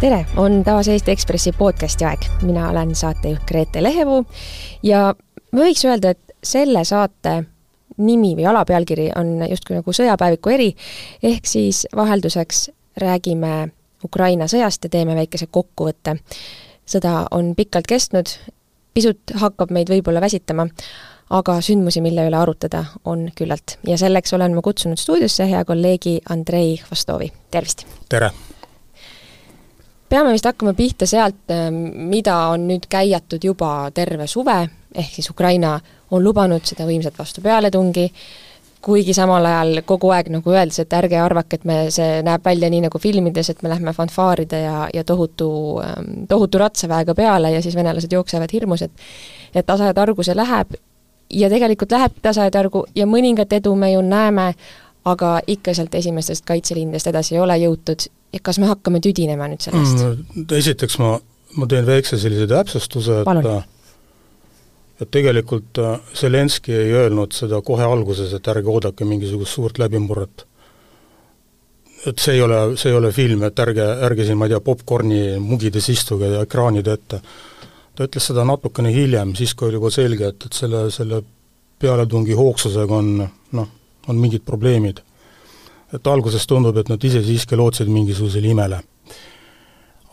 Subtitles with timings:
[0.00, 2.24] tere, on taas Eesti Ekspressi podcasti aeg.
[2.42, 4.24] mina olen saatejuht Grete Lehepuu
[4.82, 5.14] ja
[5.56, 7.34] võiks öelda, et selle saate
[8.00, 10.70] nimi või alapealkiri on justkui nagu sõjapäeviku eri,
[11.22, 13.68] ehk siis vahelduseks räägime
[14.04, 16.16] Ukraina sõjast ja teeme väikese kokkuvõtte.
[16.86, 18.32] sõda on pikalt kestnud,
[18.94, 20.66] pisut hakkab meid võib-olla väsitama,
[21.30, 23.76] aga sündmusi, mille üle arutada, on küllalt.
[23.86, 27.84] ja selleks olen ma kutsunud stuudiosse hea kolleegi Andrei Hvastovi, tervist!
[28.08, 28.32] tere!
[30.10, 31.54] Peame vist hakkama pihta sealt,
[32.10, 34.58] mida on nüüd käiatud juba terve suve,
[34.94, 35.78] ehk siis Ukraina
[36.10, 38.08] on lubanud seda võimsat vastupealetungi,
[38.80, 42.70] kuigi samal ajal kogu aeg nagu öeldes, et ärge arvake, et me, see näeb välja
[42.72, 45.50] nii nagu filmides, et me lähme fanfaaride ja, ja tohutu,
[46.28, 49.10] tohutu ratsaväega peale ja siis venelased jooksevad hirmus, et
[49.54, 50.78] et tasa ja targu see läheb.
[51.30, 54.54] Ja tegelikult läheb tasa ja targu ja mõningat edu me ju näeme,
[55.04, 59.64] aga ikka sealt esimestest kaitseliinidest edasi ei ole jõutud ja kas me hakkame tüdinema nüüd
[59.64, 60.46] sellest mm,?
[60.60, 61.16] Esiteks ma,
[61.58, 63.68] ma teen väikse sellise täpsustuse, et
[65.00, 70.46] et tegelikult äh, Zelenskõi ei öelnud seda kohe alguses, et ärge oodake mingisugust suurt läbimurret.
[72.06, 74.60] et see ei ole, see ei ole film, et ärge, ärge siin, ma ei tea,
[74.64, 77.20] popkorni mugides istuge ja ekraanide ette.
[77.96, 81.22] ta ütles seda natukene hiljem, siis kui oli juba selge, et, et selle, selle
[81.80, 83.12] pealetungi hoogsusega on
[83.56, 83.68] noh,
[84.08, 85.00] on mingid probleemid
[85.94, 88.82] et alguses tundub, et nad ise siiski lootsid mingisugusele imele.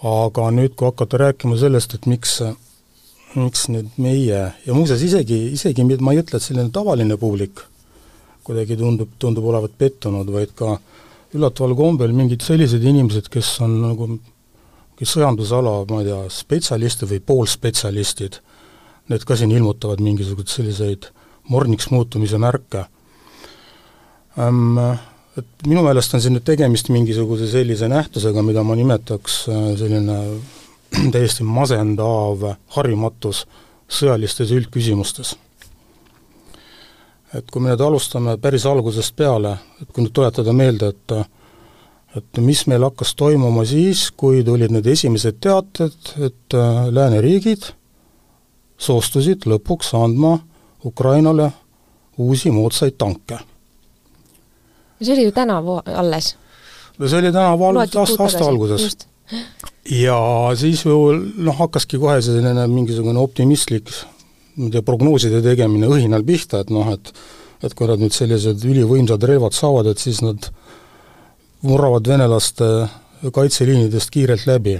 [0.07, 2.35] aga nüüd, kui hakata rääkima sellest, et miks,
[3.33, 7.63] miks nüüd meie ja muuseas isegi, isegi ma ei ütle, et selline tavaline publik
[8.47, 10.77] kuidagi tundub, tundub olevat pettunud, vaid ka
[11.35, 14.07] üllataval kombel mingid sellised inimesed, kes on nagu
[14.97, 18.39] kes sõjandusala, ma ei tea, spetsialistid või poolspetsialistid,
[19.11, 21.11] need ka siin ilmutavad mingisuguseid selliseid
[21.51, 22.87] morniks muutumise märke
[24.37, 24.79] ähm,.
[25.37, 30.17] Et minu meelest on siin nüüd tegemist mingisuguse sellise nähtusega, mida ma nimetaks äh, selline
[31.13, 32.45] täiesti masendav
[32.77, 33.45] harimatus
[33.87, 35.35] sõjalistes üldküsimustes.
[37.37, 41.17] et kui me nüüd alustame päris algusest peale, et kui nüüd tuletada meelde, et
[42.17, 47.71] et mis meil hakkas toimuma siis, kui tulid need esimesed teated, et äh, lääneriigid
[48.77, 50.37] soostusid lõpuks andma
[50.85, 51.51] Ukrainale
[52.17, 53.39] uusi moodsaid tanke.
[55.01, 56.35] See oli ju tänavu alles?
[56.97, 58.97] no see oli tänavu alguses, aasta, aasta alguses
[59.91, 60.19] ja
[60.55, 60.99] siis ju
[61.37, 63.91] noh, hakkaski kohe selline mingisugune optimistlik
[64.57, 67.13] ma ei tea, prognooside tegemine õhinal pihta, et noh, et
[67.65, 70.49] et kui nad nüüd sellised ülivõimsad relvad saavad, et siis nad
[71.65, 72.67] murravad venelaste
[73.33, 74.79] kaitseliinidest kiirelt läbi.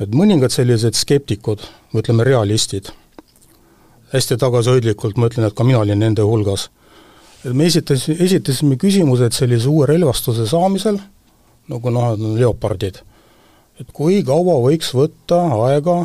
[0.00, 1.60] et mõningad sellised skeptikud,
[1.94, 2.88] ütleme realistid,
[4.10, 6.70] hästi tagasihoidlikult ma ütlen, et ka mina olin nende hulgas,
[7.44, 11.00] et me esitas, esitasime küsimused sellise uue relvastuse saamisel,
[11.68, 13.02] nagu noh, leopardid
[13.80, 16.02] et kui kaua võiks võtta aega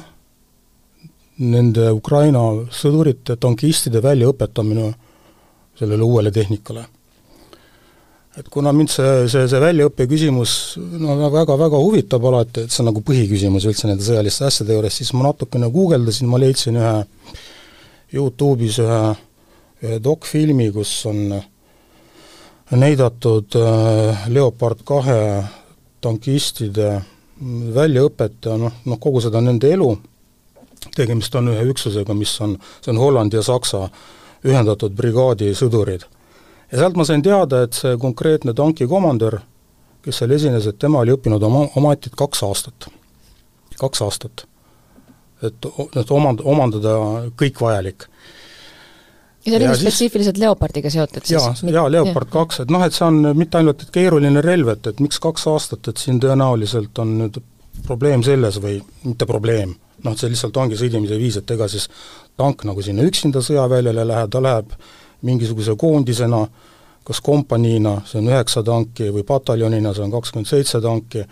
[1.38, 2.44] nende Ukraina
[2.74, 4.94] sõdurite, tankistide väljaõpetamine
[5.78, 6.88] sellele uuele tehnikale.
[8.38, 12.92] et kuna mind see, see, see väljaõppe küsimus no väga-väga huvitab alati, et see on
[12.92, 16.96] nagu põhiküsimus üldse nende sõjaliste asjade juures, siis ma natukene guugeldasin, ma leidsin ühe
[18.14, 19.02] YouTube'is ühe,
[19.84, 21.42] ühe dokfilmi, kus on
[22.72, 25.44] näidatud äh, Leopard kahe
[26.02, 27.02] tankistide
[27.76, 29.92] väljaõpet ja noh, noh kogu seda nende elu,
[30.96, 33.88] tegemist on ühe üksusega, mis on, see on Hollandi ja Saksa
[34.46, 36.06] ühendatud brigaadi sõdurid.
[36.72, 39.40] ja sealt ma sain teada, et see konkreetne tankikomandör,
[40.06, 42.90] kes seal esines, et tema oli õppinud oma, oma ametit kaks aastat.
[43.78, 44.46] kaks aastat.
[45.42, 46.98] et, et omand-, omandada
[47.38, 48.10] kõik vajalik
[49.48, 51.64] ja see oli vist spetsiifiliselt Leopardiga seotud siis?
[51.64, 54.92] jaa, jaa, Leopard kaks, et noh, et see on mitte ainult et keeruline relv, et,
[54.92, 57.42] et miks kaks aastat, et siin tõenäoliselt on nüüd
[57.88, 61.88] probleem selles või mitte probleem, noh, et see lihtsalt ongi sõdimise viis, et ega siis
[62.38, 64.74] tank nagu sinna üksinda sõjaväljale ei lähe, ta läheb
[65.28, 66.44] mingisuguse koondisena,
[67.08, 71.24] kas kompaniina, see on üheksa tanki, või pataljonina, see on kakskümmend seitse tanki,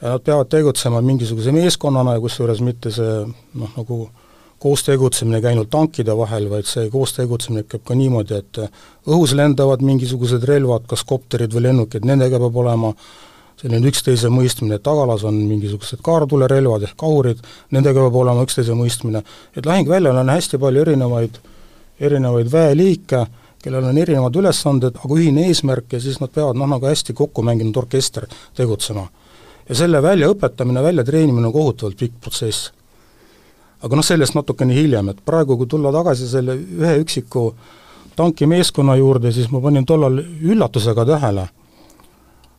[0.00, 3.20] ja nad peavad tegutsema mingisuguse meeskonnana ja kusjuures mitte see
[3.60, 4.06] noh, nagu
[4.66, 8.58] koos tegutsemine käi ainult tankide vahel, vaid see koos tegutsemine käib ka niimoodi, et
[9.06, 12.90] õhus lendavad mingisugused relvad, kas kopterid või lennukid, nendega peab olema
[13.60, 19.22] selline üksteise mõistmine, tagalas on mingisugused kaartulirelvad ehk kahurid, nendega peab olema üksteise mõistmine,
[19.54, 21.38] et lahinguväljal on hästi palju erinevaid,
[22.10, 23.22] erinevaid väeliike,
[23.62, 27.46] kellel on erinevad ülesanded, aga ühine eesmärk ja siis nad peavad noh, nagu hästi kokku
[27.46, 28.26] mänginud orkester
[28.58, 29.06] tegutsema.
[29.68, 32.72] ja selle väljaõpetamine, väljatreenimine on kohutavalt pikk protsess
[33.82, 37.50] aga noh, sellest natukene hiljem, et praegu, kui tulla tagasi selle ühe üksiku
[38.16, 41.48] tankimeeskonna juurde, siis ma panin tollal üllatusega tähele,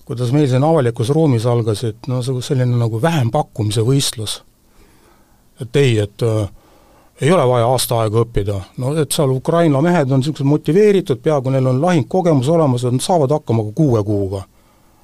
[0.05, 4.41] kuidas meil siin avalikus ruumis algasid no selline nagu vähempakkumise võistlus.
[5.61, 6.49] et ei, et äh,
[7.21, 11.49] ei ole vaja aasta aega õppida, no et seal Ukraina mehed on niisugused motiveeritud, peaaegu
[11.49, 14.43] neil on lahingkogemus olemas, nad saavad hakkama ka kuue kuuga.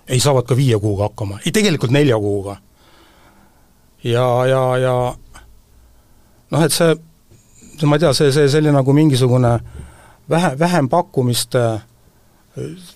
[0.08, 2.58] ei, saavad ka viie kuuga hakkama, ei tegelikult nelja kuuga.
[4.04, 5.16] ja, ja, ja
[6.54, 6.94] noh, et see,
[7.78, 9.58] see ma ei tea, see, see selline nagu mingisugune
[10.30, 11.64] vähe, vähempakkumiste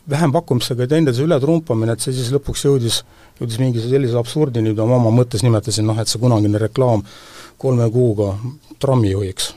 [0.10, 3.00] vähempakkumistega teineteise ületrumpamine, et see siis lõpuks jõudis,
[3.40, 7.02] jõudis mingi sellise absurdini, mida ma oma mõttes nimetasin, noh et see kunagine reklaam
[7.58, 8.36] kolme kuuga
[8.80, 9.56] trammijuhiks.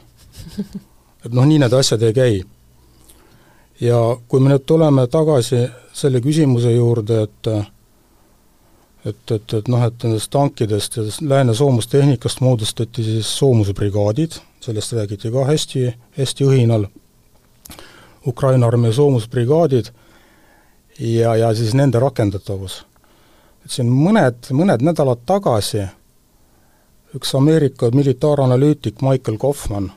[1.24, 2.40] et noh, nii need asjad ei käi.
[3.80, 3.98] ja
[4.28, 7.52] kui me nüüd tuleme tagasi selle küsimuse juurde, et
[9.04, 15.30] et, et, et noh, et nendest tankidest ja lääne soomustehnikast moodustati siis soomusbrigaadid, sellest räägiti
[15.32, 15.86] ka hästi,
[16.18, 16.86] hästi õhinal,
[18.26, 19.88] Ukraina armee soomusbrigaadid
[20.98, 22.84] ja, ja siis nende rakendatavus.
[23.64, 25.86] et siin mõned, mõned nädalad tagasi
[27.16, 29.90] üks Ameerika militaaranalüütik Michael Kaufman,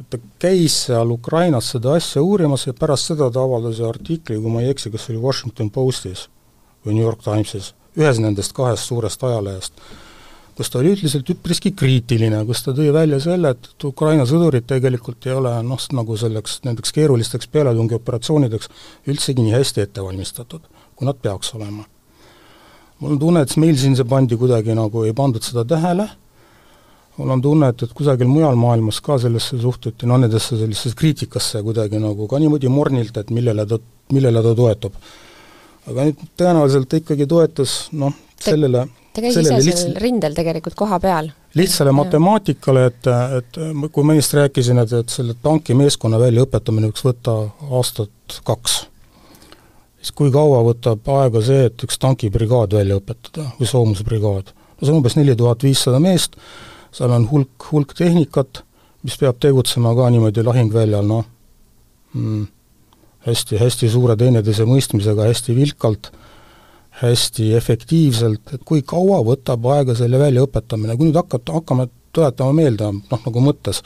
[0.00, 4.52] et ta käis seal Ukrainas seda asja uurimas ja pärast seda ta avaldas artikli, kui
[4.52, 6.28] ma ei eksi, kas see oli Washington Postis
[6.84, 9.82] või New York Timesis, ühes nendest kahest suurest ajalehest,
[10.58, 15.26] kus ta oli üldiselt üpriski kriitiline, kus ta tõi välja selle, et Ukraina sõdurid tegelikult
[15.28, 18.70] ei ole noh, nagu selleks, nendeks keerulisteks pealetungioperatsioonideks
[19.10, 20.64] üldsegi nii hästi ette valmistatud,
[20.98, 21.86] kui nad peaks olema.
[22.98, 26.08] mul on tunne, et meil siin see pandi kuidagi nagu, ei pandud seda tähele,
[27.18, 31.62] mul on tunne, et, et kusagil mujal maailmas ka sellesse suhtuti, no nendesse sellisesse kriitikasse
[31.66, 33.78] kuidagi nagu ka niimoodi mornilt, et millele ta,
[34.14, 34.98] millele ta toetub.
[35.88, 38.86] Aga nüüd tõenäoliselt ikkagi toetus noh, sellele
[39.18, 39.82] ta käis ise lihts...
[39.82, 41.30] seal rindel tegelikult koha peal.
[41.58, 43.08] lihtsale matemaatikale, et,
[43.38, 43.58] et
[43.92, 47.34] kui ma ennist rääkisin, et, et selle tankimeeskonna väljaõpetamine võiks võtta
[47.80, 48.78] aastat kaks,
[49.98, 54.54] siis kui kaua võtab aega see, et üks tankibrigaad välja õpetada või soomusbrigaad?
[54.54, 56.38] no see on umbes neli tuhat viissada meest,
[56.94, 58.62] seal on hulk, hulk tehnikat,
[59.02, 61.26] mis peab tegutsema ka niimoodi lahingväljal, noh
[62.14, 62.46] mm,,
[63.28, 66.10] hästi, hästi suure teineteise mõistmisega, hästi vilkalt,
[67.02, 72.90] hästi efektiivselt, et kui kaua võtab aega selle väljaõpetamine, kui nüüd hakata, hakkame tuletama meelde,
[72.98, 73.82] noh nagu mõttes,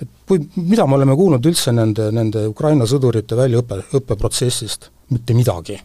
[0.00, 5.78] et kui, mida me oleme kuulnud üldse nende, nende Ukraina sõdurite väljaõppe, õppeprotsessist, mitte midagi.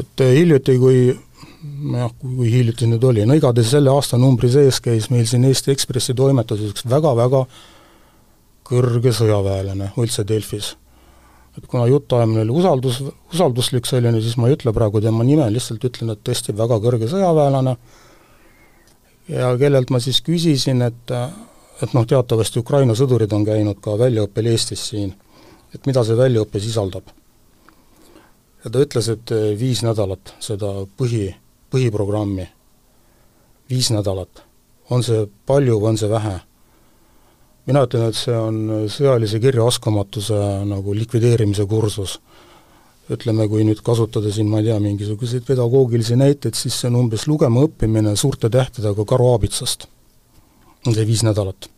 [0.00, 1.00] et hiljuti, kui
[1.92, 6.14] jah, kui hiljuti nüüd oli, no igatahes selle aastanumbri sees käis meil siin Eesti Ekspressi
[6.16, 7.44] toimetuses üks väga-väga
[8.70, 10.74] kõrge sõjaväelane üldse Delfis.
[11.68, 13.02] Kuna jutuajamine oli usaldus,
[13.34, 17.08] usalduslik selline, siis ma ei ütle praegu tema nime, lihtsalt ütlen, et tõesti väga kõrge
[17.10, 17.76] sõjaväelane
[19.30, 21.14] ja kellelt ma siis küsisin, et
[21.80, 25.14] et noh, teatavasti Ukraina sõdurid on käinud ka väljaõppel Eestis siin,
[25.74, 27.04] et mida see väljaõpe sisaldab.
[28.64, 31.34] ja ta ütles, et viis nädalat seda põhi,
[31.72, 32.46] põhiprogrammi,
[33.70, 34.44] viis nädalat.
[34.90, 36.40] on see palju või on see vähe?
[37.70, 42.18] Mina ütlen, et see on sõjalise kirjaoskamatuse nagu likvideerimise kursus.
[43.10, 47.26] ütleme, kui nüüd kasutada siin, ma ei tea, mingisuguseid pedagoogilisi näiteid, siis see on umbes
[47.26, 49.88] lugema õppimine suurte tähtedega Karu Aabitsast.
[50.86, 51.68] on see viis nädalat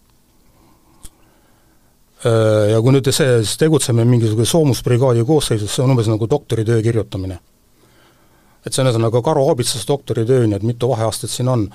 [2.71, 7.41] ja kui nüüd see, siis tegutseme mingisuguse soomusbrigaadi koosseisus, see on umbes nagu doktoritöö kirjutamine
[8.67, 11.67] et see on ühesõnaga Karo Aabitsas doktoritöö, nii et mitu vaheastet siin on.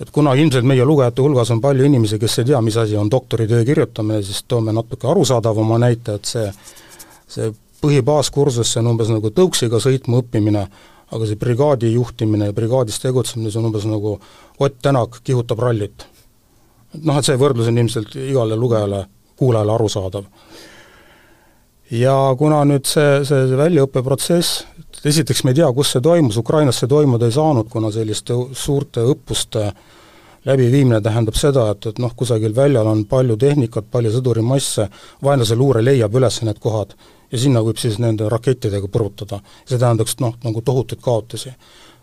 [0.00, 3.10] Et kuna ilmselt meie lugejate hulgas on palju inimesi, kes ei tea, mis asi on
[3.10, 6.52] doktoritöö kirjutamine, siis toome natuke arusaadavama näite, et see,
[7.26, 7.50] see
[7.82, 10.64] põhibaaskursus, see on umbes nagu tõuksiga sõitma õppimine,
[11.10, 14.18] aga see brigaadi juhtimine ja brigaadis tegutsemine, see on umbes nagu
[14.58, 16.06] Ott Tänak kihutab rallit.
[17.02, 19.04] noh, et see võrdlus on ilmselt igale lugejale,
[19.36, 20.24] kuulajale arusaadav
[21.90, 24.64] ja kuna nüüd see, see, see väljaõppeprotsess,
[25.08, 29.04] esiteks me ei tea, kus see toimus, Ukrainas see toimuda ei saanud, kuna selliste suurte
[29.08, 29.70] õppuste
[30.48, 34.88] läbiviimine tähendab seda, et, et noh, kusagil väljal on palju tehnikat, palju sõdurimasse,
[35.24, 36.94] vaenlase luure leiab üles need kohad
[37.32, 39.40] ja sinna võib siis nende rakettidega põrutada.
[39.68, 41.52] see tähendaks noh, nagu tohutuid kaotusi.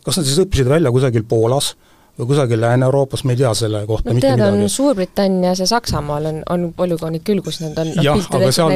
[0.06, 1.76] kas nad siis õppisid välja kusagil Poolas,
[2.20, 4.70] või kusagil Lääne-Euroopas, me ei tea selle kohta no, mitte tead, midagi.
[4.72, 8.76] Suurbritannias ja Saksamaal on, on polügoonid küll, kus nad on jah, aga seal,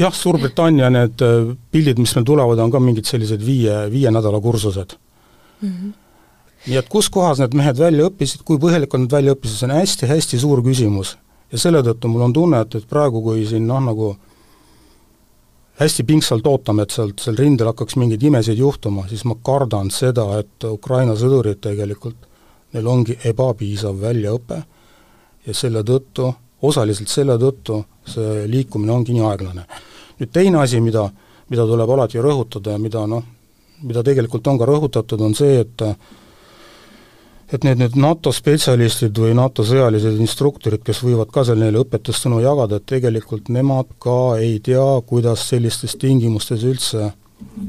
[0.00, 4.40] jah, Suurbritannia need äh, pildid, mis meil tulevad, on ka mingid sellised viie, viie nädala
[4.42, 4.96] kursused
[5.60, 5.70] mm.
[5.70, 5.94] -hmm.
[6.66, 9.78] nii et kus kohas need mehed välja õppisid, kui põhjalikult nad välja õppisid, see on
[9.78, 11.16] hästi-hästi suur küsimus.
[11.52, 14.16] ja selle tõttu mul on tunne, et, et praegu, kui siin noh, nagu
[15.78, 20.38] hästi pingsalt ootame, et sealt, seal rindel hakkaks mingeid imesid juhtuma, siis ma kardan seda,
[20.40, 22.25] et Ukraina sõdurid tegelikult
[22.76, 24.58] neil ongi ebapiisav väljaõpe
[25.46, 26.28] ja selle tõttu,
[26.62, 29.64] osaliselt selle tõttu see liikumine ongi nii aeglane.
[30.20, 31.08] nüüd teine asi, mida,
[31.48, 33.24] mida tuleb alati rõhutada ja mida noh,
[33.82, 35.82] mida tegelikult on ka rõhutatud, on see, et
[37.46, 42.40] et need nüüd NATO spetsialistid või NATO sõjalised instruktorid, kes võivad ka seal neile õpetussõnu
[42.42, 47.12] jagada, et tegelikult nemad ka ei tea, kuidas sellistes tingimustes üldse,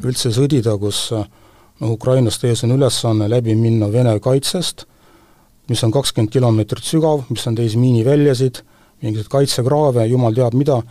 [0.01, 4.87] üldse sõdida, kus noh, Ukrainast ees on ülesanne läbi minna Vene kaitsest,
[5.69, 8.61] mis on kakskümmend kilomeetrit sügav, mis on täis miiniväljasid,
[9.01, 10.81] mingisuguseid kaitsekraave, jumal teab mida,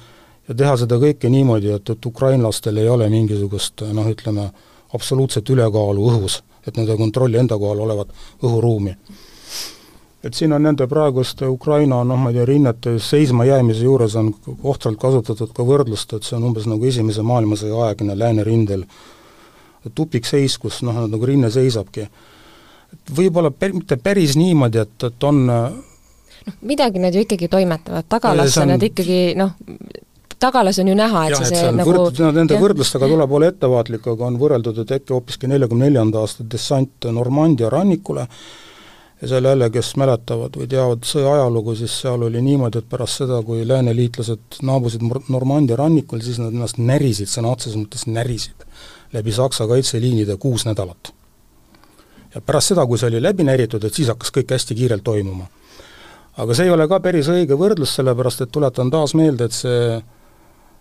[0.48, 4.50] ja teha seda kõike niimoodi, et, et ukrainlastel ei ole mingisugust noh, ütleme,
[4.94, 8.08] absoluutset ülekaalu õhus et nad ei kontrolli enda kohal olevat
[8.42, 8.96] õhuruumi.
[10.24, 14.98] et siin on nende praeguste Ukraina noh, ma ei tea, rinnete seismajäämise juures on ohtralt
[14.98, 18.82] kasutatud ka võrdlust, et see on umbes nagu Esimese maailmasõja aegne läänerindel
[19.94, 22.08] tupikseis, kus noh, nagu rinne seisabki.
[23.16, 25.76] Võib-olla per-, mitte päris niimoodi, et, et on noh,
[26.66, 28.74] midagi nad ju ikkagi toimetavad, tagalasse on...
[28.74, 29.54] nad ikkagi noh,
[30.38, 32.62] tagalas on ju näha, et jah, see, see nagu võrd-, nende jah.
[32.62, 37.70] võrdlustega tuleb olla ettevaatlik, aga on võrreldud, et äkki hoopiski neljakümne neljanda aasta dessant Normandia
[37.72, 38.26] rannikule,
[39.22, 43.22] ja seal jälle, kes mäletavad või teavad sõja ajalugu, siis seal oli niimoodi, et pärast
[43.22, 48.66] seda, kui lääneliitlased naabusid Normandia rannikul, siis nad ennast närisid, sõna otseses mõttes närisid,
[49.16, 51.15] läbi Saksa kaitseliinide kuus nädalat.
[52.36, 55.48] Ja pärast seda, kui see oli läbi näritud, et siis hakkas kõik hästi kiirelt toimuma.
[56.36, 60.02] aga see ei ole ka päris õige võrdlus, sellepärast et tuletan taas meelde, et see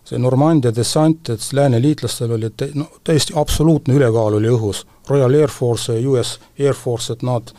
[0.05, 4.83] see Normandia dessant, et lääneliitlastel oli te-, no täiesti absoluutne ülekaal oli õhus.
[5.09, 7.49] Royal Air Force ja US Air Force, et nad,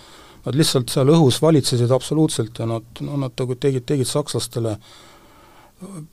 [0.47, 4.76] nad lihtsalt seal õhus valitsesid absoluutselt ja nad, no nad nagu tegid, tegid sakslastele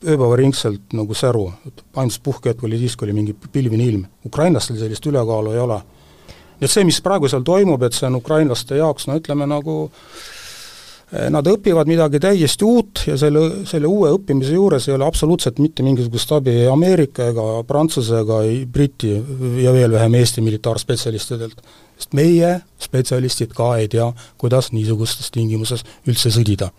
[0.03, 4.07] ööpäevaringselt nagu säru, et ainus puhkehetk oli siis, kui oli mingi pilvine ilm.
[4.25, 5.79] ukrainlastel sellist ülekaalu ei ole.
[6.63, 9.91] Nii et see, mis praegu seal toimub, et see on ukrainlaste jaoks no ütleme nagu
[11.13, 15.59] Eh, nad õpivad midagi täiesti uut ja selle, selle uue õppimise juures ei ole absoluutselt
[15.61, 18.39] mitte mingisugust abi ei Ameerika ega Prantsuse ega
[18.73, 19.11] Briti
[19.61, 21.61] ja veel vähem Eesti militaarspetsialistidelt.
[21.99, 24.07] sest meie spetsialistid ka ei tea,
[24.41, 26.71] kuidas niisugustes tingimuses üldse sõdida.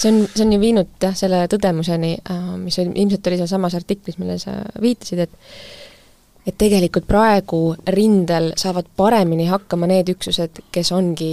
[0.00, 3.78] see on, see on ju viinud jah, selle tõdemuseni, äh, mis oli, ilmselt oli sealsamas
[3.78, 5.30] artiklis, millele sa viitasid, et
[6.50, 7.60] et tegelikult praegu
[7.94, 11.30] rindel saavad paremini hakkama need üksused, kes ongi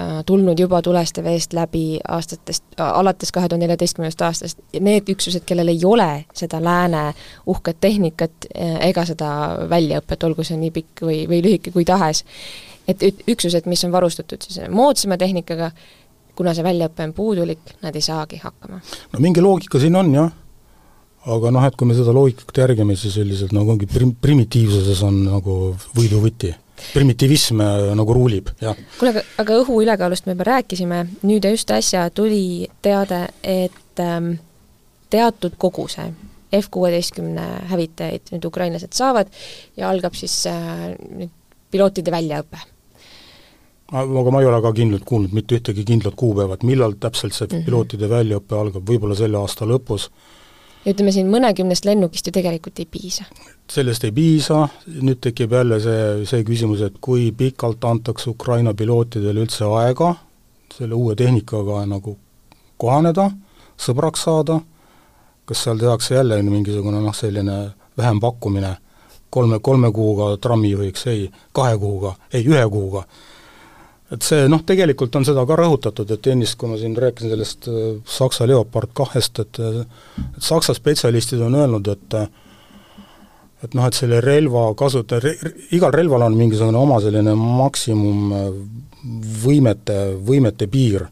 [0.00, 5.46] Äh, tulnud juba tulest ja veest läbi aastatest, alates kahe tuhande neljateistkümnendast aastast, need üksused,
[5.48, 7.14] kellel ei ole seda lääne
[7.48, 9.30] uhket tehnikat äh, ega seda
[9.70, 12.20] väljaõpet, olgu see nii pikk või, või lühike kui tahes,
[12.84, 15.70] et üksused, mis on varustatud siis moodsama tehnikaga,
[16.36, 18.82] kuna see väljaõpe on puudulik, nad ei saagi hakkama.
[19.14, 20.28] no mingi loogika siin on jah,
[21.26, 25.24] aga noh, et kui me seda loogikat järgime, siis üldiselt nagu ongi prim-, primitiivsuses on
[25.26, 25.56] nagu
[25.96, 26.52] võiduvõti
[26.92, 28.76] primitivism äh, nagu ruulib, jah.
[28.98, 34.36] kuule, aga, aga õhu ülekaalust me juba rääkisime, nüüd just äsja tuli teade, et ähm,
[35.10, 36.10] teatud koguse
[36.54, 39.32] F kuueteistkümne hävitajaid nüüd ukrainlased saavad
[39.76, 41.32] ja algab siis äh, nüüd
[41.72, 42.60] pilootide väljaõpe.
[43.96, 47.46] aga ma ei ole ka kindlalt kuulnud mitte ühtegi kindlat kuupäeva, et millal täpselt see
[47.46, 47.64] -hmm.
[47.64, 50.10] pilootide väljaõpe algab, võib-olla selle aasta lõpus
[50.86, 53.24] ja ütleme siin mõnekümnest lennukist ju tegelikult ei piisa.
[53.70, 59.42] sellest ei piisa, nüüd tekib jälle see, see küsimus, et kui pikalt antakse Ukraina pilootidele
[59.42, 60.14] üldse aega
[60.76, 62.16] selle uue tehnikaga nagu
[62.78, 63.30] kohaneda,
[63.80, 64.60] sõbraks saada,
[65.44, 67.56] kas seal tehakse jälle mingisugune noh, selline
[67.98, 68.76] vähempakkumine,
[69.30, 73.06] kolme, kolme kuuga trammijuhiks, ei, kahe kuuga, ei, ühe kuuga
[74.14, 77.68] et see noh, tegelikult on seda ka rõhutatud, et ennist, kui ma siin rääkisin sellest
[77.70, 82.20] äh, Saksa Leopard kahest, et et Saksa spetsialistid on öelnud, et
[83.64, 85.32] et noh, et selle relva kasuta- re,,
[85.74, 88.48] igal relval on mingisugune oma selline maksimum äh,
[89.44, 91.08] võimete, võimete piir.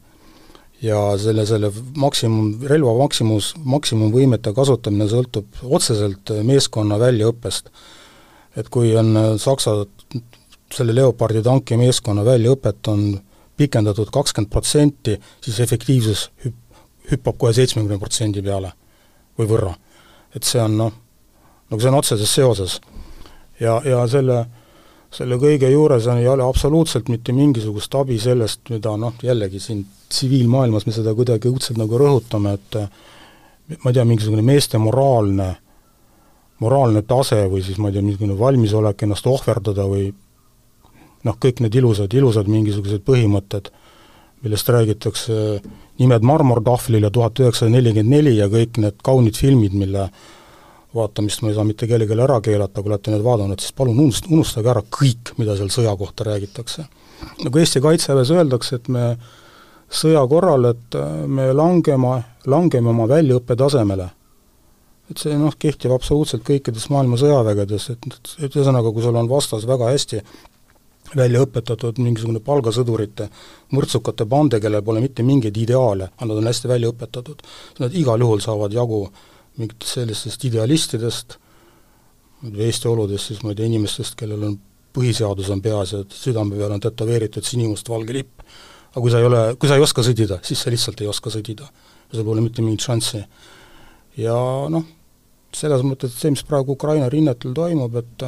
[0.85, 7.71] ja selle, selle maksimum, relva maksimus, maksimumvõimete kasutamine sõltub otseselt meeskonna väljaõppest.
[8.55, 9.85] et kui on äh, Saksa
[10.75, 13.07] selle Leopardi tankimeeskonna väljaõpet on
[13.57, 16.57] pikendatud kakskümmend protsenti, siis efektiivsus hüpp,
[17.11, 18.73] hüppab kohe seitsmekümne protsendi peale
[19.39, 19.73] või võrra.
[20.35, 20.91] et see on noh,
[21.71, 22.79] nagu see on otseses seoses.
[23.59, 24.45] ja, ja selle,
[25.11, 29.85] selle kõige juures on, ei ole absoluutselt mitte mingisugust abi sellest, mida noh, jällegi siin
[30.09, 32.79] tsiviilmaailmas me seda kuidagi õudselt nagu rõhutame, et
[33.83, 35.55] ma ei tea, mingisugune meeste moraalne,
[36.59, 40.11] moraalne tase või siis ma ei tea, mingisugune valmisolek ennast ohverdada või
[41.25, 43.71] noh, kõik need ilusad, ilusad mingisugused põhimõtted,
[44.45, 45.35] millest räägitakse,
[46.01, 50.09] nimed marmortahvlil ja tuhat üheksasada nelikümmend neli ja kõik need kaunid filmid, mille
[50.95, 54.29] vaatamist ma ei saa mitte kellelegi ära keelata, kui olete need vaadanud, siis palun unust-,
[54.31, 56.85] unustage ära kõik, mida seal sõja kohta räägitakse.
[57.43, 59.15] nagu Eesti Kaitseväes öeldakse, et me
[59.91, 64.09] sõja korral, et me langema, langeme oma väljaõppe tasemele.
[65.09, 68.05] et see noh, kehtib absoluutselt kõikides maailma sõjavägedes, et,
[68.41, 70.21] et ühesõnaga, kui sul on vastas väga hästi
[71.13, 73.29] välja õpetatud mingisugune palgasõdurite
[73.75, 77.41] mõrtsukate bande, kellel pole mitte mingeid ideaale, aga nad on hästi välja õpetatud,
[77.79, 79.05] nad igal juhul saavad jagu
[79.57, 81.37] mingitest sellistest idealistidest,
[82.45, 84.57] Eesti oludes siis ma ei tea, inimestest, kellel on
[84.95, 88.43] põhiseadus on peas ja südame peal on tätoveeritud sinimustvalge lipp,
[88.91, 91.33] aga kui sa ei ole, kui sa ei oska sõdida, siis sa lihtsalt ei oska
[91.33, 91.67] sõdida.
[92.11, 93.23] sul pole mitte mingit šanssi.
[94.17, 94.35] ja
[94.69, 94.83] noh,
[95.51, 98.23] selles mõttes, see, mis praegu Ukraina rinnetel toimub, et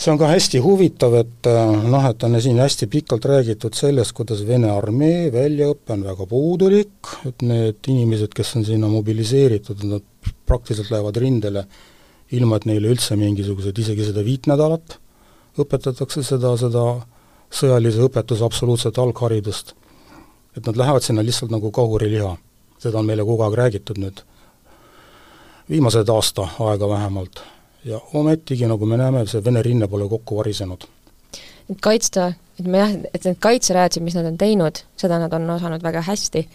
[0.00, 1.48] see on ka hästi huvitav, et
[1.92, 7.10] noh, et on siin hästi pikalt räägitud sellest, kuidas Vene armee väljaõpe on väga puudulik,
[7.28, 11.66] et need inimesed, kes on sinna mobiliseeritud, nad praktiliselt lähevad rindele
[12.32, 14.96] ilma, et neile üldse mingisugused, isegi seda viit nädalat
[15.58, 16.84] õpetatakse seda, seda
[17.50, 19.74] sõjalise õpetuse absoluutset algharidust.
[20.56, 22.36] et nad lähevad sinna lihtsalt nagu kahuriliha.
[22.78, 24.22] seda on meile kogu aeg räägitud nüüd,
[25.70, 27.42] viimased aasta aega vähemalt.
[27.84, 30.86] Ja ometigi, nagu me näeme, see Vene rinne pole kokku varisenud.
[31.70, 35.50] et kaitsta, et me jah, et need kaitserajatised, mis nad on teinud, seda nad on
[35.54, 36.46] osanud väga hästi,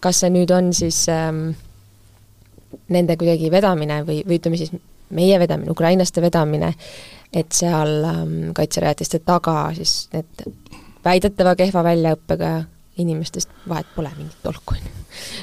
[0.00, 1.52] kas see nüüd on siis ähm,
[2.88, 4.72] nende kuidagi vedamine või, või ütleme siis
[5.12, 6.72] meie vedamine, ukrainlaste vedamine,
[7.32, 10.46] et seal ähm, kaitserajatiste taga siis need
[11.04, 12.52] väidetava kehva väljaõppega
[13.00, 14.92] inimestest vahet pole mingit tolku, on ju.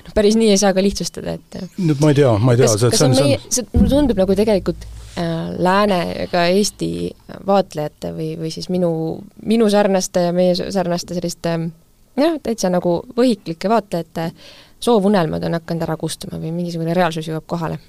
[0.05, 2.71] noh, päris nii ei saa ka lihtsustada, et nüüd ma ei tea, ma ei tea,
[2.75, 6.91] see, see on meie, see, mulle tundub nagu tegelikult äh, lääne ega Eesti
[7.47, 8.91] vaatlejate või, või siis minu,
[9.49, 11.55] minu sarnaste ja meie sarnaste selliste
[12.19, 14.31] jah, täitsa nagu võhiklike vaatlejate
[14.79, 17.79] soovunelmad on hakanud ära kustuma või mingisugune reaalsus jõuab kohale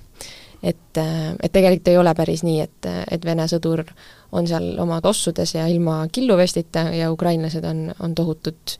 [0.62, 0.98] et,
[1.42, 3.84] et tegelikult ei ole päris nii, et, et Vene sõdur
[4.36, 8.76] on seal oma tossudes ja ilma killuvestita ja ukrainlased on, on tohutud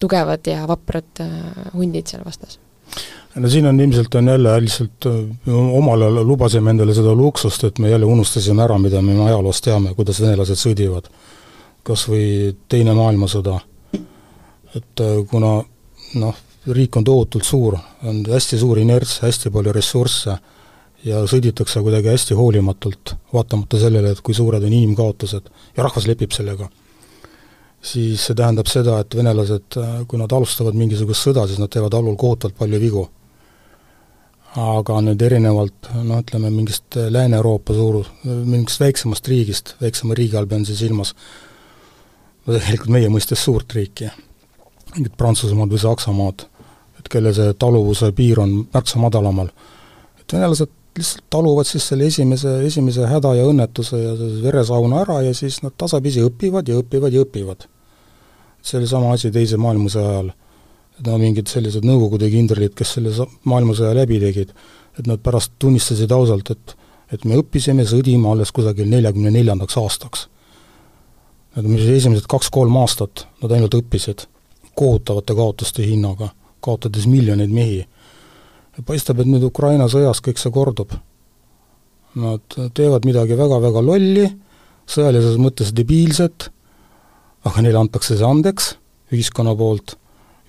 [0.00, 1.30] tugevad ja vaprad äh,
[1.74, 2.58] hundid seal vastas
[3.34, 7.78] no siin on ilmselt, on jälle lihtsalt, äh, omal ajal lubasime endale seda luksust, et
[7.78, 11.10] me jälle unustasime ära, mida me ajaloost teame, kuidas venelased sõdivad.
[11.82, 13.60] kas või Teine maailmasõda.
[14.76, 15.62] et äh, kuna
[16.14, 16.34] noh,
[16.66, 20.36] riik on tohutult suur, on hästi suur inerts, hästi palju ressursse
[21.04, 26.32] ja sõditakse kuidagi hästi hoolimatult, vaatamata sellele, et kui suured on inimkaotused ja rahvas lepib
[26.36, 26.68] sellega.
[27.80, 32.18] Siis see tähendab seda, et venelased, kui nad alustavad mingisugust sõda, siis nad teevad allul
[32.20, 33.08] kohutavalt palju vigu.
[34.50, 40.64] aga nüüd erinevalt noh, ütleme mingist Lääne-Euroopa suur, mingist väiksemast riigist, väiksema riigi all pean
[40.66, 41.12] siis silmas,
[42.42, 44.10] no tegelikult meie mõistes suurt riiki,
[44.96, 46.42] mingit Prantsusmaad või Saksamaad,
[46.98, 49.52] et kelle see taluvuse piir on märksa madalamal,
[50.18, 55.34] et venelased lihtsalt taluvad siis selle esimese, esimese häda ja õnnetuse ja veresauna ära ja
[55.34, 57.69] siis nad tasapisi õpivad ja õpivad ja õpivad.
[58.62, 60.32] See oli sama asi Teise maailmasõja ajal.
[60.98, 64.52] et no mingid sellised Nõukogude kindralid, kes selle maailmasõja läbi tegid,
[64.98, 66.76] et nad pärast tunnistasid ausalt, et
[67.10, 70.28] et me õppisime sõdima alles kusagil neljakümne neljandaks aastaks.
[71.56, 74.28] Need on esimesed kaks-kolm aastat, nad ainult õppisid
[74.78, 76.28] kohutavate kaotuste hinnaga,
[76.62, 77.80] kaotades miljoneid mehi
[78.86, 80.94] paistab, et nüüd Ukraina sõjas kõik see kordub.
[82.20, 84.26] Nad teevad midagi väga-väga lolli,
[84.90, 86.50] sõjalises mõttes debiilset,
[87.44, 88.74] aga neile antakse see andeks
[89.14, 89.96] ühiskonna poolt,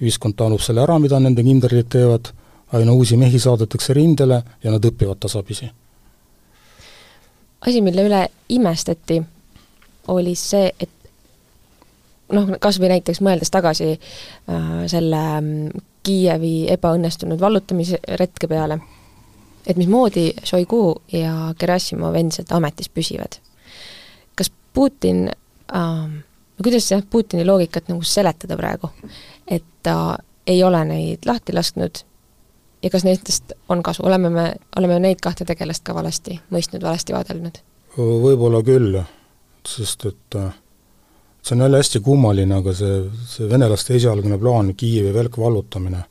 [0.02, 2.32] ühiskond talub selle ära, mida nende kindralid teevad,
[2.78, 5.70] aina uusi mehi saadetakse rindele ja nad õpivad tasapisi.
[7.62, 9.22] asi, mille üle imestati,
[10.08, 10.90] oli see, et
[12.34, 18.80] noh, kas või näiteks mõeldes tagasi äh, selle mm, Kiievi ebaõnnestunud vallutamisretke peale,
[19.70, 23.38] et mismoodi Šoigu ja Gerassimov endiselt ametis püsivad.
[24.36, 26.24] kas Putin äh,,
[26.64, 28.90] kuidas jah, Putini loogikat nagu seletada praegu,
[29.48, 32.04] et ta ei ole neid lahti lasknud
[32.84, 34.48] ja kas nendest on kasu, oleme me,
[34.78, 37.62] oleme neid kahte tegelast ka valesti mõistnud, valesti vaadelnud?
[37.98, 39.02] võib-olla küll,
[39.68, 40.52] sest et äh
[41.42, 46.04] see on jälle hästi kummaline, aga see, see venelaste esialgne plaan, Kiievi välk vallutamine,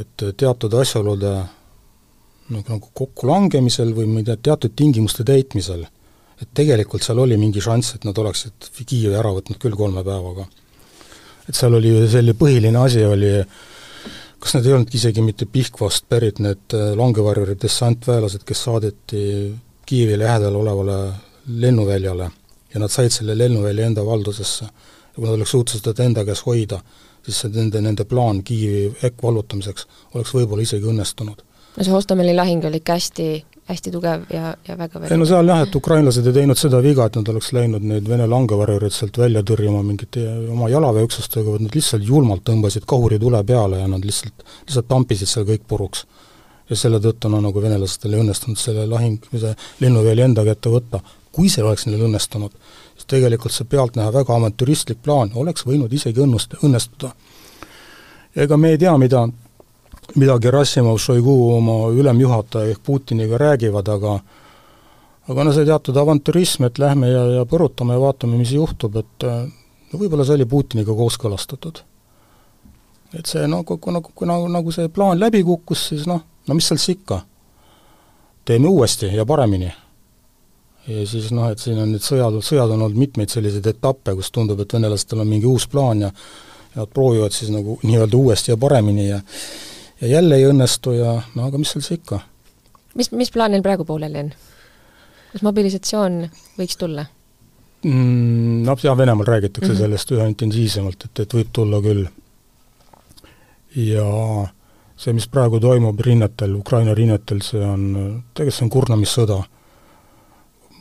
[0.00, 1.34] et teatud asjaolude
[2.50, 5.86] nagu, nagu kokkulangemisel või ma ei tea, teatud tingimuste täitmisel,
[6.42, 10.46] et tegelikult seal oli mingi šanss, et nad oleksid Kiievi ära võtnud küll kolme päevaga.
[11.48, 13.32] et seal oli selline põhiline asi oli,
[14.38, 19.54] kas need ei olnudki isegi mitte Pihkvast pärit, need langevarjuri dessantväelased, kes saadeti
[19.86, 20.98] Kiievi lähedal olevale
[21.46, 22.30] lennuväljale
[22.74, 24.64] ja nad said selle lennuvälja enda valdusesse.
[24.64, 26.80] ja kui nad oleks suutnud seda enda käes hoida,
[27.24, 31.44] siis see nende, nende plaan Kiievi vallutamiseks oleks võib-olla isegi õnnestunud.
[31.76, 33.28] no see Hostomeli lahing oli ikka hästi,
[33.68, 37.06] hästi tugev ja, ja väga ei no seal jah, et ukrainlased ei teinud seda viga,
[37.08, 41.78] et nad oleks läinud neid Vene langevarjureid sealt välja tõrjuma mingite oma jalaväeüksustega, vaid nad
[41.78, 46.04] lihtsalt julmalt tõmbasid kahuri tule peale ja nad lihtsalt, lihtsalt tampisid seal kõik puruks.
[46.70, 51.00] ja selle tõttu no nagu venelastel ei õnnestunud selle lahing, see lennuväli enda kätte võtta.
[51.32, 52.52] kui see oleks neil õnnestunud,
[52.94, 57.14] siis tegelikult see pealtnäha väga avantüristlik plaan oleks võinud isegi õnnust-, õnnestuda.
[58.36, 59.28] ega me ei tea, mida,
[60.14, 64.18] mida Gerassimov, Šoigu oma ülemjuhataja ehk Putiniga räägivad, aga
[65.28, 69.26] aga no see teatud avantürism, et lähme ja, ja põrutame ja vaatame, mis juhtub, et
[69.26, 71.82] no võib-olla see oli Putiniga kooskõlastatud.
[73.14, 76.54] et see no kui, nagu, kui nagu, nagu see plaan läbi kukkus, siis noh, no
[76.54, 77.22] mis siis ikka.
[78.44, 79.72] teeme uuesti ja paremini.
[80.86, 84.30] ja siis noh, et siin on need sõjad, sõjad on olnud mitmeid selliseid etappe, kus
[84.30, 86.10] tundub, et venelastel on mingi uus plaan ja
[86.74, 89.20] ja nad proovivad siis nagu nii-öelda uuesti ja paremini ja
[90.00, 92.20] ja jälle ei õnnestu ja no aga mis seal siis ikka.
[92.94, 94.32] mis, mis plaan neil praegu pooleli on?
[95.32, 96.24] kas mobilisatsioon
[96.58, 97.06] võiks tulla
[97.84, 98.64] mm,?
[98.64, 99.78] Noh, jah, Venemaal räägitakse mm -hmm.
[99.78, 102.06] sellest üha intensiivsemalt, et, et võib tulla küll.
[103.76, 104.06] ja
[104.96, 109.42] see, mis praegu toimub rinnetel, Ukraina rinnetel, see on, tegelikult see on kurnamissõda.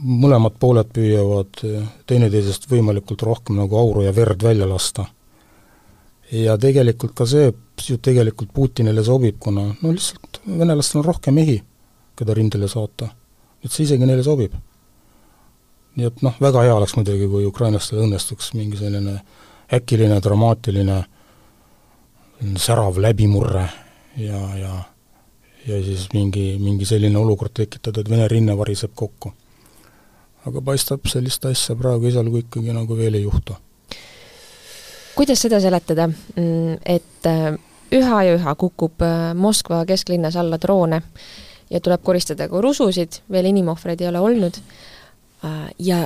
[0.04, 1.60] mõlemad pooled püüavad
[2.06, 5.06] teineteisest võimalikult rohkem nagu auru ja verd välja lasta.
[6.32, 11.58] ja tegelikult ka see ju tegelikult Putinile sobib, kuna no lihtsalt venelastel on rohkem mehi,
[12.16, 13.10] keda rindele saata
[13.64, 14.54] et see isegi neile sobib.
[15.94, 19.20] nii et noh, väga hea oleks muidugi, kui ukrainlastel õnnestuks mingi selline
[19.74, 20.96] äkiline, dramaatiline,
[22.58, 23.68] särav läbimurre
[24.18, 24.74] ja, ja
[25.64, 29.32] ja siis mingi, mingi selline olukord tekitada, et Vene rinne variseb kokku.
[30.46, 33.56] aga paistab, sellist asja praegu esialgu ikkagi nagu veel ei juhtu.
[35.16, 37.54] Kuidas seda seletada, mm, et äh,
[37.94, 41.02] üha ja üha kukub äh, Moskva kesklinnas alla droone
[41.70, 44.60] ja tuleb koristada ka rususid, veel inimohvreid ei ole olnud,
[45.46, 46.04] äh, ja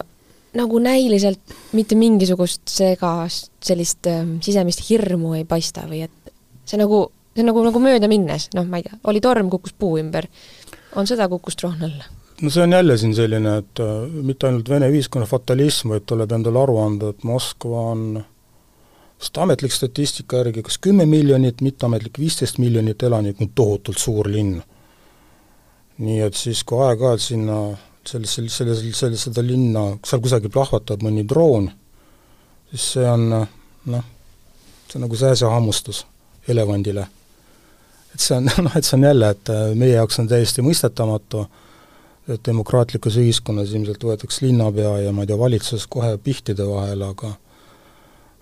[0.58, 6.34] nagu näiliselt mitte mingisugust segast, sellist äh, sisemist hirmu ei paista või et
[6.68, 9.98] see nagu, see nagu, nagu mööda minnes, noh, ma ei tea, oli torm, kukkus puu
[10.02, 10.28] ümber,
[10.96, 12.08] on sõda, kukkus troon alla.
[12.42, 13.94] No see on jälle siin selline, et äh,
[14.24, 18.04] mitte ainult Vene ühiskonna fatalism, vaid tuleb endale aru anda, et Moskva on
[19.18, 24.60] sest ametlik statistika järgi kas kümme miljonit, mitteametlik viisteist miljonit elanikku, tohutult suur linn
[26.04, 27.58] nii et siis, kui aeg-ajalt sinna
[28.08, 31.70] sellesse, selles, selles, seda linna, seal kusagil plahvatab mõni droon,
[32.72, 34.10] siis see on noh,
[34.88, 36.06] see on nagu sääsehammustus
[36.48, 37.08] elevandile.
[38.14, 41.48] et see on noh, et see on jälle, et äh, meie jaoks on täiesti mõistetamatu,
[42.28, 47.34] et demokraatlikus ühiskonnas ilmselt võetakse linnapea ja ma ei tea, valitsus kohe pihtide vahele, aga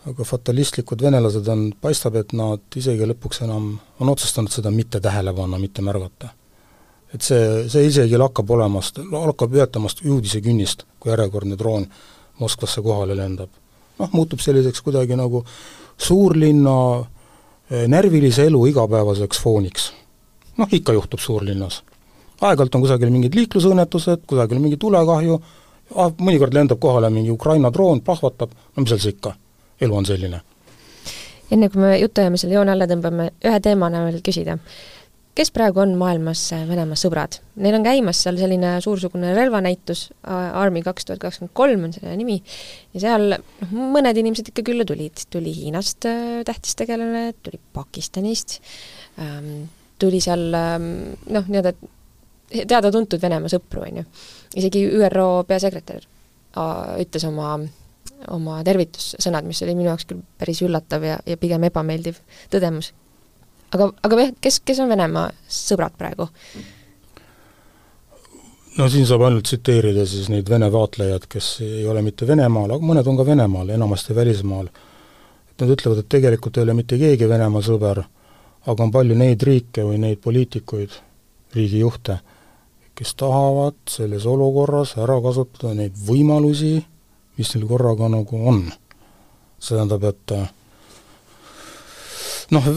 [0.05, 5.33] aga fatalistlikud venelased on, paistab, et nad isegi lõpuks enam on otsustanud seda mitte tähele
[5.33, 6.29] panna, mitte märgata
[7.15, 11.87] et see, see isegi lakkab olemast, lakkab ületamast uudisekünnist, kui järjekordne droon
[12.39, 13.49] Moskvasse kohale lendab.
[13.99, 15.45] noh, muutub selliseks kuidagi nagu
[15.97, 19.93] suurlinna eh, närvilise elu igapäevaseks fooniks.
[20.57, 21.83] noh, ikka juhtub suurlinnas.
[22.41, 25.39] aeg-ajalt on kusagil mingid liiklusõnnetused, kusagil mingi tulekahju,
[25.95, 29.35] ah, mõnikord lendab kohale mingi Ukraina droon, plahvatab, no mis seal siis ikka,
[29.81, 30.41] elu on selline.
[31.51, 34.57] enne kui me jutuajame selle joone alla tõmbame, ühe teemana veel küsida
[35.35, 37.39] kes praegu on maailmas äh, Venemaa sõbrad?
[37.59, 42.37] Neil on käimas seal selline suursugune relvanäitus, Army kaks tuhat kakskümmend kolm on selle nimi,
[42.95, 48.59] ja seal noh, mõned inimesed ikka külla tulid, tuli Hiinast äh, tähtis tegelane, tuli Pakistanist
[49.21, 49.67] ähm,,
[49.99, 50.89] tuli seal ähm,
[51.27, 51.75] noh, nii-öelda
[52.55, 54.05] teada-tuntud Venemaa sõpru, on ju.
[54.61, 57.57] isegi ÜRO peasekretär äh, ütles oma
[58.31, 62.21] oma tervitussõnad, mis oli minu jaoks küll päris üllatav ja, ja pigem ebameeldiv
[62.53, 62.93] tõdemus
[63.75, 66.27] aga, aga jah, kes, kes on Venemaa sõbrad praegu?
[68.75, 72.91] no siin saab ainult tsiteerida siis neid Vene vaatlejaid, kes ei ole mitte Venemaal, aga
[72.91, 74.69] mõned on ka Venemaal, enamasti välismaal.
[75.49, 78.03] et nad ütlevad, et tegelikult ei ole mitte keegi Venemaa sõber,
[78.65, 80.97] aga on palju neid riike või neid poliitikuid,
[81.55, 82.19] riigijuhte,
[82.95, 86.77] kes tahavad selles olukorras ära kasutada neid võimalusi,
[87.37, 88.65] mis neil korraga nagu on.
[89.59, 90.33] see tähendab, et
[92.53, 92.67] noh,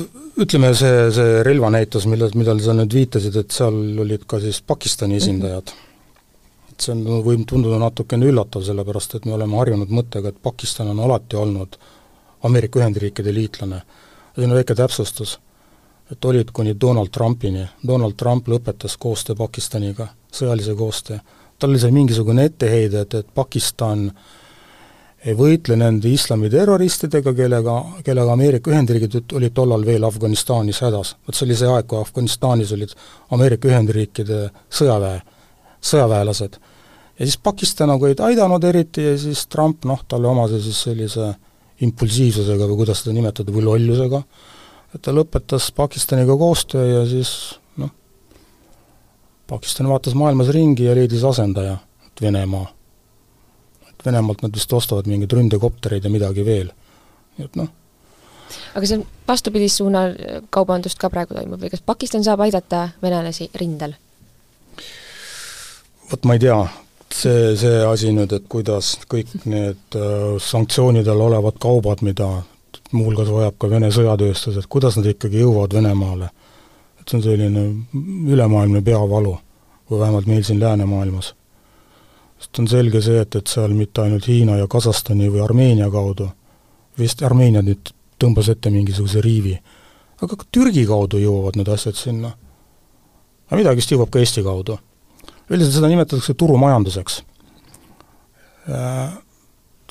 [0.41, 5.19] ütleme see, see relvanäitus, millal, millal sa nüüd viitasid, et seal olid ka siis Pakistani
[5.19, 5.23] mhm.
[5.23, 5.75] esindajad
[6.79, 10.93] et see on, võib tunduda natukene üllatav, sellepärast et me oleme harjunud mõttega, et Pakistan
[10.93, 11.75] on alati olnud
[12.47, 13.83] Ameerika Ühendriikide liitlane.
[14.37, 15.39] siin on väike täpsustus,
[16.13, 21.19] et olid kuni Donald Trumpini, Donald Trump lõpetas koostöö Pakistaniga, sõjalise koostöö.
[21.59, 24.23] tal oli seal mingisugune etteheide, et, et Pakistan äh,
[25.27, 27.75] ei võitle nende islamiterroristidega, kellega,
[28.07, 31.17] kellega Ameerika Ühendriigid olid tollal veel Afganistanis hädas.
[31.27, 32.95] vot see oli see aeg, kui Afganistanis olid
[33.35, 35.21] Ameerika Ühendriikide sõjaväe,
[35.83, 36.61] sõjaväelased.
[37.19, 41.35] ja siis Pakistan nagu ei aidanud eriti ja siis Trump noh, talle omase siis sellise
[41.81, 44.23] impulsiivsusega või kuidas seda nimetada, või lollusega,
[44.95, 47.91] et ta lõpetas Pakistaniga koostöö ja siis noh,
[49.51, 52.78] Pakistan vaatas maailmas ringi ja leidis asendaja, et Venemaa.
[54.09, 56.73] Venemaalt nad vist ostavad mingeid ründekoptereid ja midagi veel.
[57.39, 57.71] nii et noh.
[58.75, 60.17] aga see vastupidist suunal
[60.51, 63.95] kaubandust ka praegu toimub või kas Pakistan saab aidata venelasi rindel?
[66.11, 66.59] vot ma ei tea,
[67.13, 72.31] see, see asi nüüd, et kuidas kõik need äh, sanktsioonidel olevad kaubad, mida
[72.93, 76.31] muuhulgas vajab ka Vene sõjatööstus, et kuidas nad ikkagi jõuavad Venemaale.
[77.01, 77.65] et see on selline
[78.33, 79.37] ülemaailmne peavalu,
[79.91, 81.35] või vähemalt meil siin läänemaailmas.
[82.39, 86.29] Sest on selge see, et, et seal mitte ainult Hiina ja Kasahstani või Armeenia kaudu,
[86.99, 89.55] vist Armeenia nüüd tõmbas ette mingisuguse riivi,
[90.23, 92.35] aga ka Türgi kaudu jõuavad need asjad sinna.
[93.49, 94.79] aga midagi vist jõuab ka Eesti kaudu
[95.49, 97.23] üldiselt seda nimetatakse turumajanduseks.
[98.69, 99.17] Äh,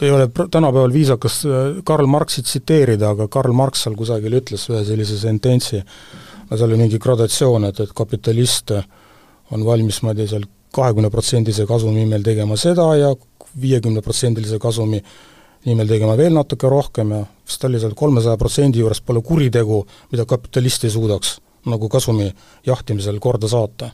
[0.02, 4.84] ei ole tänapäeval viisakas äh, Karl Marxi tsiteerida, aga Karl Marx seal kusagil ütles ühe
[4.86, 5.82] sellise sententsi,
[6.52, 8.76] seal oli mingi gradatsioon, et, et kapitalist
[9.52, 10.46] on valmis, ma ei tea, seal
[10.78, 13.16] kahekümneprotsendise kasumi nimel tegema seda ja
[13.62, 15.02] viiekümneprotsendilise kasumi
[15.66, 20.26] nimel tegema veel natuke rohkem ja vist oli seal kolmesaja protsendi juures pole kuritegu, mida
[20.30, 21.38] kapitalist ei suudaks
[21.68, 22.30] nagu kasumi
[22.66, 23.92] jahtimisel korda saata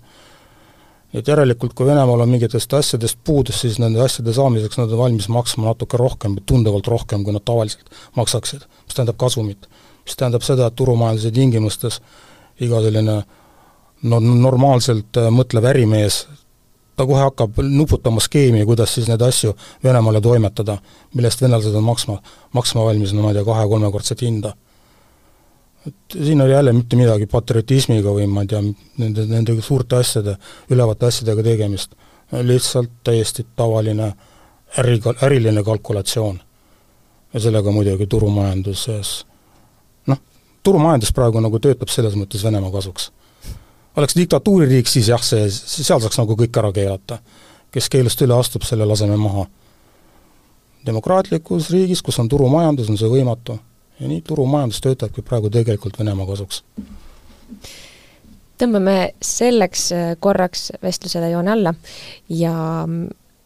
[1.13, 5.29] et järelikult, kui Venemaal on mingitest asjadest puudus, siis nende asjade saamiseks nad on valmis
[5.29, 9.69] maksma natuke rohkem, tunduvalt rohkem, kui nad tavaliselt maksaksid, mis tähendab kasumit.
[10.03, 12.01] mis tähendab seda, et turumajanduse tingimustes
[12.59, 13.21] iga selline
[14.03, 16.25] no normaalselt äh, mõtlev ärimees,
[16.95, 20.77] ta kohe hakkab nuputama skeemi, kuidas siis neid asju Venemaale toimetada,
[21.13, 22.19] mille eest venelased on maksma,
[22.53, 24.53] maksma valmis, no ma ei tea, kahe-kolmekordset hinda
[25.87, 28.61] et siin oli jälle mitte midagi patriotismiga või ma ei tea,
[28.97, 30.37] nende, nende suurte asjade,
[30.71, 31.97] ülevate asjadega tegemist,
[32.31, 34.13] lihtsalt täiesti tavaline
[34.79, 36.39] äri, äriline kalkulatsioon.
[37.33, 39.25] ja sellega muidugi turumajanduses
[40.07, 40.17] noh,
[40.63, 43.11] turumajandus praegu nagu töötab selles mõttes Venemaa kasuks.
[43.97, 47.19] Oleks diktatuuririik, siis jah, see, seal saaks nagu kõik ära keelata.
[47.73, 49.45] kes keelust üle astub, selle laseme maha.
[50.85, 53.59] demokraatlikus riigis, kus on turumajandus, on see võimatu
[53.99, 56.63] ja nii turumajandus töötabki praegu tegelikult Venemaa kasuks.
[58.57, 61.73] tõmbame selleks äh, korraks vestlusele joone alla
[62.29, 62.55] ja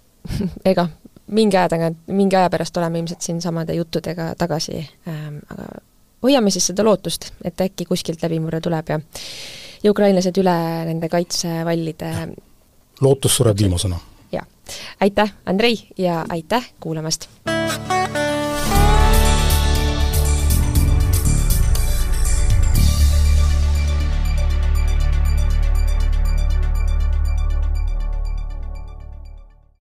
[0.71, 0.87] ega
[1.27, 5.67] mingi aja tagant, mingi aja pärast oleme ilmselt siinsamade juttudega tagasi ähm,, aga
[6.23, 8.99] hoiame siis seda lootust, et äkki kuskilt läbimurre tuleb ja
[9.87, 10.57] ja ukrainlased üle
[10.89, 12.11] nende kaitsevallide
[13.01, 13.99] lootus sureb viimasena.
[14.31, 14.45] jah.
[14.99, 17.29] aitäh, Andrei, ja aitäh kuulamast!